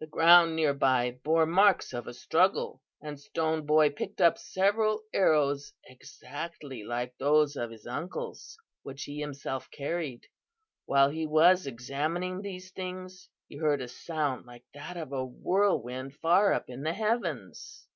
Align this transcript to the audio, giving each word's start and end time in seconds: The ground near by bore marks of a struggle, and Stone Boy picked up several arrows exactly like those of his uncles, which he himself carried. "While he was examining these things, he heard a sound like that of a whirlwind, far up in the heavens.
The 0.00 0.08
ground 0.08 0.56
near 0.56 0.74
by 0.74 1.20
bore 1.22 1.46
marks 1.46 1.92
of 1.92 2.08
a 2.08 2.14
struggle, 2.14 2.82
and 3.00 3.20
Stone 3.20 3.64
Boy 3.64 3.90
picked 3.90 4.20
up 4.20 4.36
several 4.36 5.04
arrows 5.14 5.72
exactly 5.84 6.82
like 6.82 7.16
those 7.18 7.54
of 7.54 7.70
his 7.70 7.86
uncles, 7.86 8.58
which 8.82 9.04
he 9.04 9.20
himself 9.20 9.70
carried. 9.70 10.26
"While 10.86 11.10
he 11.10 11.26
was 11.28 11.68
examining 11.68 12.42
these 12.42 12.72
things, 12.72 13.28
he 13.46 13.56
heard 13.56 13.80
a 13.80 13.86
sound 13.86 14.46
like 14.46 14.64
that 14.74 14.96
of 14.96 15.12
a 15.12 15.24
whirlwind, 15.24 16.16
far 16.16 16.52
up 16.52 16.68
in 16.68 16.82
the 16.82 16.94
heavens. 16.94 17.86